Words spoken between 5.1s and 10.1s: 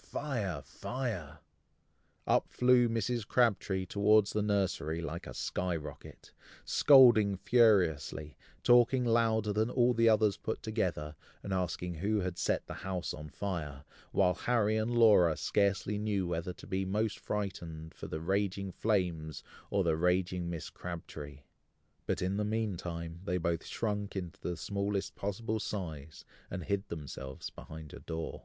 a sky rocket, scolding furiously, talking louder than all the